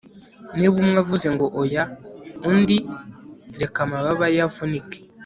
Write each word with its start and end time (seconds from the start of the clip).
niba 0.55 0.75
umwe 0.81 0.97
avuze 1.03 1.27
ngo 1.35 1.45
oya 1.61 1.83
undi, 2.49 2.77
reka 3.61 3.77
amababa 3.85 4.25
ye 4.35 4.41
avunike 4.47 4.99